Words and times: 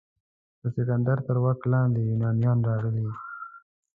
د 0.61 0.63
سکندر 0.75 1.17
تر 1.27 1.37
واک 1.43 1.61
لاندې 1.71 1.99
یونانیان 2.09 2.59
راغلي. 2.69 3.07